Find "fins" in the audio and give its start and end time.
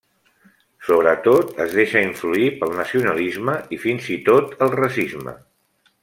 3.87-4.09